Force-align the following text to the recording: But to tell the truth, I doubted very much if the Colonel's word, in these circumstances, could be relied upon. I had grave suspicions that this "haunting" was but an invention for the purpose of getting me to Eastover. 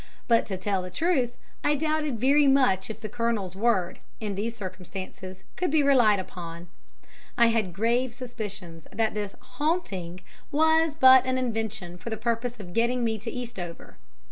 But 0.27 0.47
to 0.47 0.57
tell 0.57 0.81
the 0.81 0.89
truth, 0.89 1.37
I 1.63 1.75
doubted 1.75 2.19
very 2.19 2.47
much 2.47 2.89
if 2.89 3.01
the 3.01 3.07
Colonel's 3.07 3.55
word, 3.55 3.99
in 4.19 4.33
these 4.33 4.55
circumstances, 4.55 5.43
could 5.55 5.69
be 5.69 5.83
relied 5.83 6.17
upon. 6.17 6.69
I 7.37 7.49
had 7.49 7.71
grave 7.71 8.11
suspicions 8.15 8.87
that 8.91 9.13
this 9.13 9.35
"haunting" 9.39 10.21
was 10.51 10.95
but 10.95 11.27
an 11.27 11.37
invention 11.37 11.99
for 11.99 12.09
the 12.09 12.17
purpose 12.17 12.59
of 12.59 12.73
getting 12.73 13.03
me 13.03 13.19
to 13.19 13.29
Eastover. 13.29 13.95